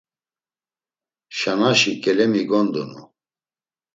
[1.37, 3.01] Şanaşi ǩelemi gondunu.